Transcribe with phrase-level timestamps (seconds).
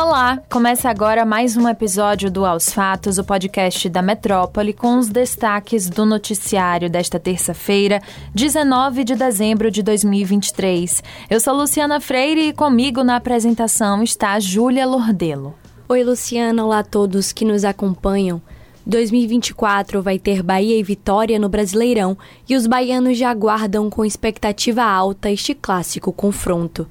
[0.00, 5.08] Olá, começa agora mais um episódio do Aos Fatos, o podcast da Metrópole, com os
[5.08, 8.00] destaques do noticiário desta terça-feira,
[8.32, 11.02] 19 de dezembro de 2023.
[11.28, 15.56] Eu sou Luciana Freire e comigo na apresentação está Júlia Lordelo.
[15.88, 18.40] Oi, Luciana, olá a todos que nos acompanham.
[18.88, 22.16] 2024 vai ter Bahia e Vitória no Brasileirão
[22.48, 26.88] e os baianos já aguardam com expectativa alta este clássico confronto.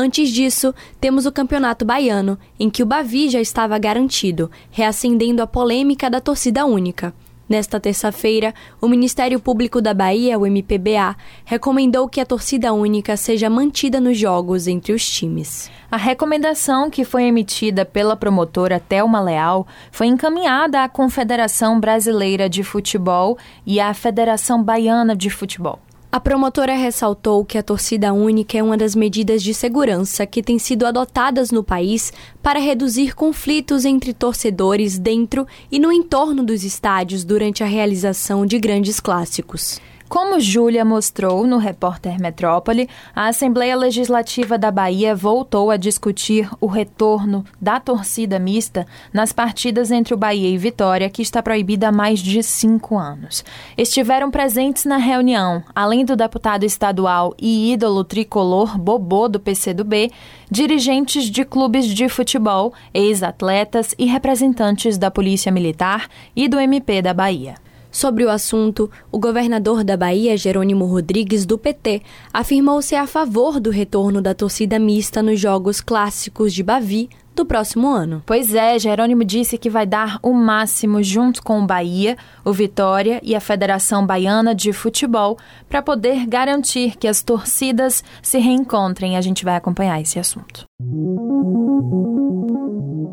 [0.00, 5.46] Antes disso, temos o Campeonato Baiano, em que o Bavi já estava garantido, reacendendo a
[5.46, 7.12] polêmica da torcida única.
[7.48, 13.50] Nesta terça-feira, o Ministério Público da Bahia, o MPBA, recomendou que a torcida única seja
[13.50, 15.68] mantida nos jogos entre os times.
[15.90, 22.62] A recomendação que foi emitida pela promotora Thelma Leal foi encaminhada à Confederação Brasileira de
[22.62, 23.36] Futebol
[23.66, 25.80] e à Federação Baiana de Futebol.
[26.10, 30.58] A promotora ressaltou que a torcida única é uma das medidas de segurança que têm
[30.58, 37.24] sido adotadas no país para reduzir conflitos entre torcedores dentro e no entorno dos estádios
[37.24, 39.78] durante a realização de grandes clássicos.
[40.08, 46.66] Como Júlia mostrou no Repórter Metrópole, a Assembleia Legislativa da Bahia voltou a discutir o
[46.66, 51.92] retorno da torcida mista nas partidas entre o Bahia e Vitória, que está proibida há
[51.92, 53.44] mais de cinco anos.
[53.76, 60.10] Estiveram presentes na reunião, além do deputado estadual e ídolo tricolor Bobô do PCdoB,
[60.50, 67.12] dirigentes de clubes de futebol, ex-atletas e representantes da Polícia Militar e do MP da
[67.12, 67.67] Bahia.
[67.98, 72.00] Sobre o assunto, o governador da Bahia, Jerônimo Rodrigues, do PT,
[72.32, 77.46] afirmou ser a favor do retorno da torcida mista nos Jogos Clássicos de Bavi do
[77.46, 78.22] próximo ano.
[78.26, 83.20] Pois é, Jerônimo disse que vai dar o máximo junto com o Bahia, o Vitória
[83.22, 85.38] e a Federação Baiana de Futebol
[85.68, 89.16] para poder garantir que as torcidas se reencontrem.
[89.16, 90.66] A gente vai acompanhar esse assunto.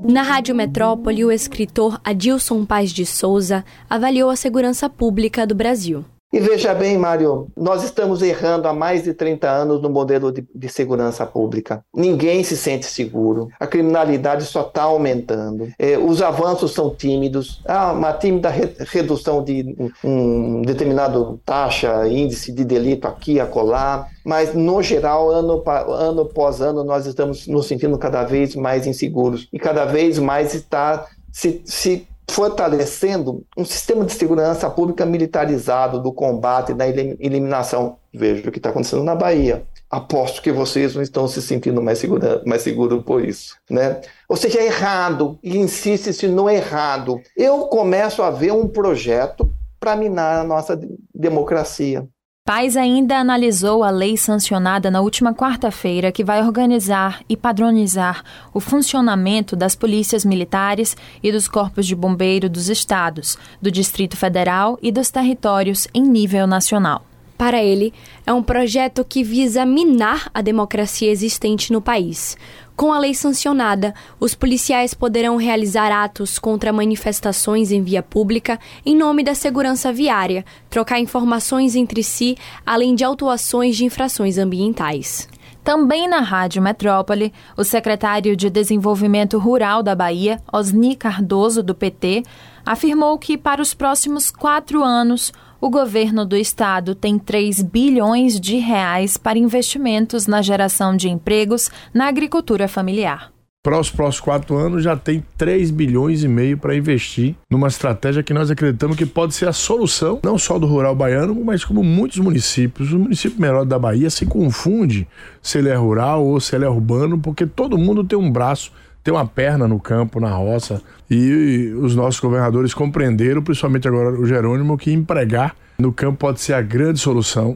[0.07, 6.05] Na Rádio Metrópole, o escritor Adilson Paz de Souza avaliou a segurança pública do Brasil.
[6.33, 10.45] E veja bem, Mário, nós estamos errando há mais de 30 anos no modelo de,
[10.53, 11.83] de segurança pública.
[11.95, 13.47] Ninguém se sente seguro.
[13.57, 15.69] A criminalidade só está aumentando.
[15.79, 17.61] É, os avanços são tímidos.
[17.65, 24.07] Há uma tímida re, redução de um determinado taxa, índice de delito aqui, acolá.
[24.25, 25.63] Mas, no geral, ano,
[25.93, 29.47] ano após ano, nós estamos nos sentindo cada vez mais inseguros.
[29.53, 36.11] E cada vez mais está se, se fortalecendo um sistema de segurança pública militarizado do
[36.11, 37.97] combate e da eliminação.
[38.13, 39.65] Veja o que está acontecendo na Bahia.
[39.89, 44.01] Aposto que vocês não estão se sentindo mais seguros mais seguro por isso, né?
[44.27, 47.21] Ou seja, é errado e insiste-se no errado.
[47.37, 49.49] Eu começo a ver um projeto
[49.79, 50.79] para minar a nossa
[51.13, 52.07] democracia.
[52.47, 58.23] Paz ainda analisou a lei sancionada na última quarta-feira que vai organizar e padronizar
[58.53, 64.77] o funcionamento das polícias militares e dos corpos de bombeiro dos estados, do Distrito Federal
[64.79, 67.03] e dos territórios em nível nacional.
[67.35, 67.91] Para ele,
[68.27, 72.37] é um projeto que visa minar a democracia existente no país.
[72.75, 78.93] Com a lei sancionada, os policiais poderão realizar atos contra manifestações em via pública em
[78.93, 85.29] nome da segurança viária, trocar informações entre si, além de autuações de infrações ambientais.
[85.63, 92.23] Também na Rádio Metrópole, o secretário de Desenvolvimento Rural da Bahia, Osni Cardoso, do PT,
[92.65, 95.31] afirmou que para os próximos quatro anos
[95.65, 101.71] o governo do estado tem 3 bilhões de reais para investimentos na geração de empregos
[101.91, 103.31] na agricultura familiar.
[103.63, 108.21] Para os próximos quatro anos já tem 3 bilhões e meio para investir numa estratégia
[108.21, 111.83] que nós acreditamos que pode ser a solução, não só do rural baiano, mas como
[111.83, 112.93] muitos municípios.
[112.93, 115.07] O município menor da Bahia se confunde
[115.41, 118.71] se ele é rural ou se ele é urbano, porque todo mundo tem um braço
[119.05, 120.81] ter uma perna no campo, na roça.
[121.09, 126.53] E os nossos governadores compreenderam, principalmente agora o Jerônimo, que empregar no campo pode ser
[126.53, 127.55] a grande solução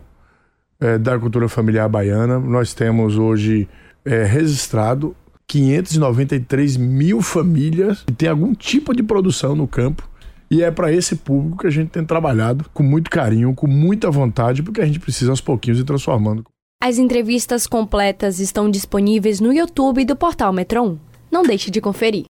[0.79, 2.39] é, da cultura familiar baiana.
[2.39, 3.67] Nós temos hoje
[4.05, 5.15] é, registrado
[5.47, 10.07] 593 mil famílias que têm algum tipo de produção no campo.
[10.51, 14.11] E é para esse público que a gente tem trabalhado com muito carinho, com muita
[14.11, 16.45] vontade, porque a gente precisa aos pouquinhos ir transformando.
[16.81, 21.08] As entrevistas completas estão disponíveis no YouTube do portal Metron.
[21.31, 22.25] Não deixe de conferir.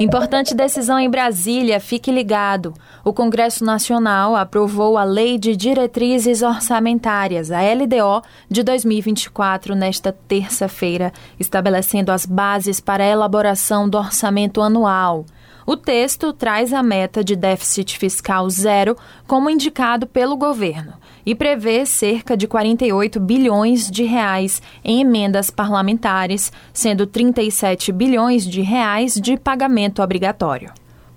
[0.00, 2.72] Importante decisão em Brasília, fique ligado.
[3.04, 11.12] O Congresso Nacional aprovou a Lei de Diretrizes Orçamentárias, a LDO, de 2024 nesta terça-feira,
[11.38, 15.26] estabelecendo as bases para a elaboração do orçamento anual.
[15.66, 18.96] O texto traz a meta de déficit fiscal zero
[19.26, 26.50] como indicado pelo governo e prevê cerca de 48 bilhões de reais em emendas parlamentares,
[26.72, 30.72] sendo 37 bilhões de reais de pagamento obrigatório.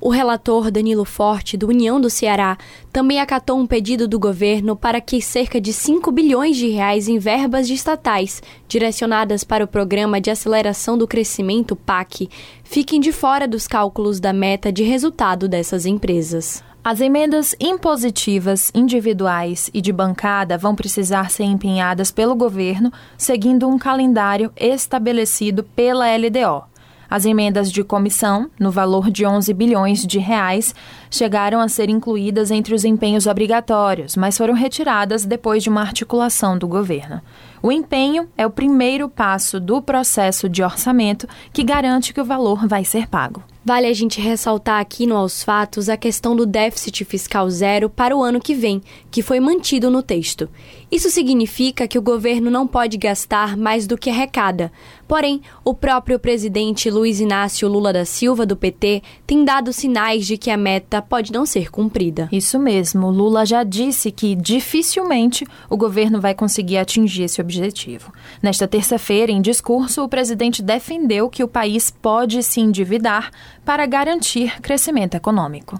[0.05, 2.57] O relator Danilo Forte, do União do Ceará,
[2.91, 7.17] também acatou um pedido do governo para que cerca de 5 bilhões de reais em
[7.17, 12.29] verbas estatais, direcionadas para o Programa de Aceleração do Crescimento PAC,
[12.65, 16.61] fiquem de fora dos cálculos da meta de resultado dessas empresas.
[16.83, 23.79] As emendas impositivas, individuais e de bancada vão precisar ser empenhadas pelo governo, seguindo um
[23.79, 26.72] calendário estabelecido pela LDO.
[27.13, 30.73] As emendas de comissão, no valor de 11 bilhões de reais,
[31.11, 36.57] chegaram a ser incluídas entre os empenhos obrigatórios, mas foram retiradas depois de uma articulação
[36.57, 37.21] do governo.
[37.61, 42.67] O empenho é o primeiro passo do processo de orçamento que garante que o valor
[42.67, 43.43] vai ser pago.
[43.65, 48.13] Vale a gente ressaltar aqui no Aos Fatos a questão do déficit fiscal zero para
[48.13, 50.49] o ano que vem, que foi mantido no texto.
[50.91, 54.69] Isso significa que o governo não pode gastar mais do que arrecada.
[55.07, 60.37] Porém, o próprio presidente Luiz Inácio Lula da Silva, do PT, tem dado sinais de
[60.37, 62.29] que a meta pode não ser cumprida.
[62.31, 68.11] Isso mesmo, Lula já disse que dificilmente o governo vai conseguir atingir esse objetivo.
[68.41, 73.31] Nesta terça-feira, em discurso, o presidente defendeu que o país pode se endividar
[73.65, 75.79] para garantir crescimento econômico.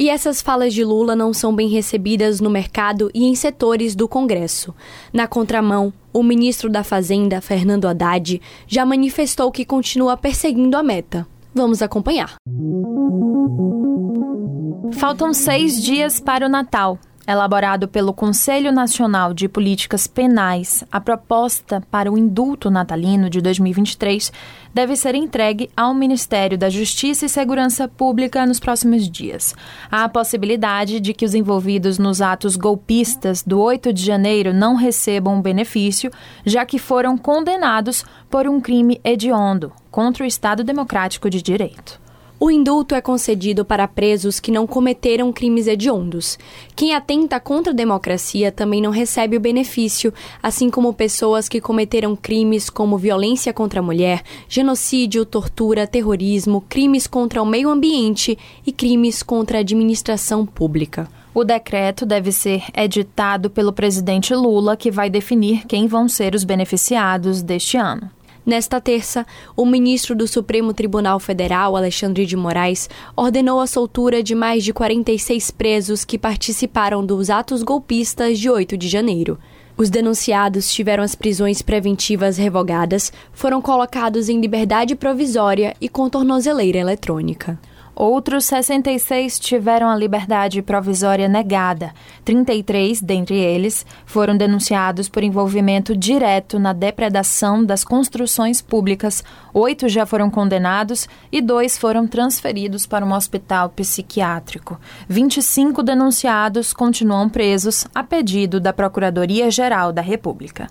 [0.00, 4.08] E essas falas de Lula não são bem recebidas no mercado e em setores do
[4.08, 4.74] Congresso.
[5.12, 11.26] Na contramão, o ministro da Fazenda, Fernando Haddad, já manifestou que continua perseguindo a meta.
[11.54, 12.36] Vamos acompanhar.
[14.92, 21.82] Faltam seis dias para o Natal elaborado pelo Conselho Nacional de Políticas Penais, a proposta
[21.90, 24.32] para o indulto natalino de 2023
[24.72, 29.54] deve ser entregue ao Ministério da Justiça e Segurança Pública nos próximos dias.
[29.90, 34.74] Há a possibilidade de que os envolvidos nos atos golpistas do 8 de janeiro não
[34.74, 36.10] recebam benefício,
[36.44, 42.09] já que foram condenados por um crime hediondo contra o Estado Democrático de Direito.
[42.42, 46.38] O indulto é concedido para presos que não cometeram crimes hediondos.
[46.74, 50.10] Quem atenta contra a democracia também não recebe o benefício,
[50.42, 57.06] assim como pessoas que cometeram crimes como violência contra a mulher, genocídio, tortura, terrorismo, crimes
[57.06, 61.10] contra o meio ambiente e crimes contra a administração pública.
[61.34, 66.42] O decreto deve ser editado pelo presidente Lula, que vai definir quem vão ser os
[66.42, 68.10] beneficiados deste ano.
[68.44, 74.34] Nesta terça, o ministro do Supremo Tribunal Federal, Alexandre de Moraes, ordenou a soltura de
[74.34, 79.38] mais de 46 presos que participaram dos atos golpistas de 8 de janeiro.
[79.76, 86.78] Os denunciados tiveram as prisões preventivas revogadas, foram colocados em liberdade provisória e com tornozeleira
[86.78, 87.58] eletrônica.
[88.00, 91.92] Outros 66 tiveram a liberdade provisória negada.
[92.24, 99.22] 33, dentre eles, foram denunciados por envolvimento direto na depredação das construções públicas.
[99.52, 104.80] Oito já foram condenados e dois foram transferidos para um hospital psiquiátrico.
[105.06, 110.68] 25 denunciados continuam presos a pedido da Procuradoria-Geral da República.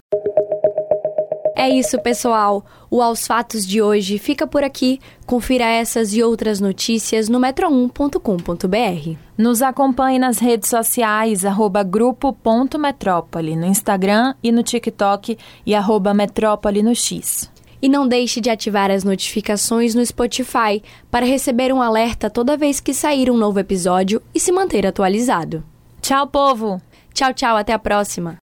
[1.59, 2.65] É isso, pessoal.
[2.89, 4.97] O Aos Fatos de hoje fica por aqui.
[5.25, 9.17] Confira essas e outras notícias no metro1.com.br.
[9.37, 16.81] Nos acompanhe nas redes sociais, arroba grupo.metrópole, no Instagram e no TikTok e arroba metrópole
[16.81, 17.51] no X.
[17.81, 22.79] E não deixe de ativar as notificações no Spotify para receber um alerta toda vez
[22.79, 25.61] que sair um novo episódio e se manter atualizado.
[26.01, 26.81] Tchau, povo!
[27.13, 28.48] Tchau, tchau, até a próxima!